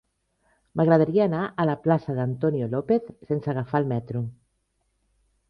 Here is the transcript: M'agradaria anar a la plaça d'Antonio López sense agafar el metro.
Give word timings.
M'agradaria 0.79 1.27
anar 1.29 1.41
a 1.47 1.65
la 1.71 1.75
plaça 1.83 2.15
d'Antonio 2.21 2.71
López 2.73 3.13
sense 3.29 3.53
agafar 3.55 3.83
el 3.85 3.87
metro. 3.95 4.25